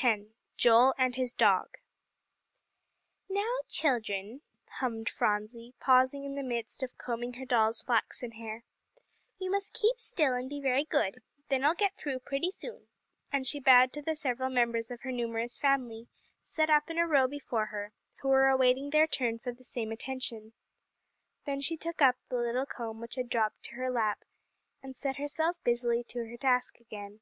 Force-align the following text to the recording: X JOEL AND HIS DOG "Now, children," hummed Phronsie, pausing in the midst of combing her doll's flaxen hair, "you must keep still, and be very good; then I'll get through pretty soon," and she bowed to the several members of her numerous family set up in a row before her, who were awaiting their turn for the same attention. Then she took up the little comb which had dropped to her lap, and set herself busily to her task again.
X 0.00 0.22
JOEL 0.56 0.94
AND 0.98 1.16
HIS 1.16 1.32
DOG 1.32 1.78
"Now, 3.28 3.50
children," 3.66 4.40
hummed 4.78 5.08
Phronsie, 5.08 5.74
pausing 5.80 6.22
in 6.22 6.36
the 6.36 6.44
midst 6.44 6.84
of 6.84 6.96
combing 6.96 7.32
her 7.40 7.44
doll's 7.44 7.82
flaxen 7.82 8.30
hair, 8.30 8.62
"you 9.40 9.50
must 9.50 9.74
keep 9.74 9.98
still, 9.98 10.34
and 10.34 10.48
be 10.48 10.60
very 10.60 10.84
good; 10.84 11.22
then 11.48 11.64
I'll 11.64 11.74
get 11.74 11.96
through 11.96 12.20
pretty 12.20 12.52
soon," 12.52 12.86
and 13.32 13.44
she 13.44 13.58
bowed 13.58 13.92
to 13.94 14.00
the 14.00 14.14
several 14.14 14.48
members 14.48 14.92
of 14.92 15.00
her 15.00 15.10
numerous 15.10 15.58
family 15.58 16.06
set 16.44 16.70
up 16.70 16.88
in 16.88 16.96
a 16.96 17.04
row 17.08 17.26
before 17.26 17.66
her, 17.66 17.92
who 18.20 18.28
were 18.28 18.46
awaiting 18.46 18.90
their 18.90 19.08
turn 19.08 19.40
for 19.40 19.50
the 19.52 19.64
same 19.64 19.90
attention. 19.90 20.52
Then 21.46 21.60
she 21.60 21.76
took 21.76 22.00
up 22.00 22.14
the 22.28 22.36
little 22.36 22.64
comb 22.64 23.00
which 23.00 23.16
had 23.16 23.28
dropped 23.28 23.64
to 23.64 23.70
her 23.74 23.90
lap, 23.90 24.22
and 24.84 24.94
set 24.94 25.16
herself 25.16 25.56
busily 25.64 26.04
to 26.10 26.28
her 26.28 26.36
task 26.36 26.78
again. 26.78 27.18